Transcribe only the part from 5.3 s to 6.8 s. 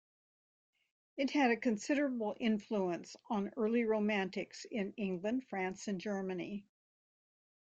France and Germany.